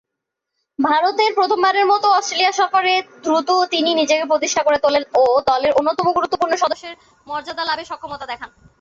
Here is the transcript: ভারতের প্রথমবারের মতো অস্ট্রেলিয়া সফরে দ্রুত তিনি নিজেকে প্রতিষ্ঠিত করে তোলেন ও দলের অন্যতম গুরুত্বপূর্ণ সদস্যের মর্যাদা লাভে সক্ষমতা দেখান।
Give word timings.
ভারতের 0.79 1.31
প্রথমবারের 1.37 1.85
মতো 1.91 2.07
অস্ট্রেলিয়া 2.11 2.53
সফরে 2.59 2.93
দ্রুত 3.23 3.49
তিনি 3.73 3.89
নিজেকে 3.93 4.25
প্রতিষ্ঠিত 4.25 4.61
করে 4.65 4.77
তোলেন 4.83 5.03
ও 5.15 5.43
দলের 5.49 5.75
অন্যতম 5.79 6.07
গুরুত্বপূর্ণ 6.17 6.53
সদস্যের 6.57 6.93
মর্যাদা 7.27 7.63
লাভে 7.65 7.83
সক্ষমতা 7.89 8.25
দেখান। 8.31 8.49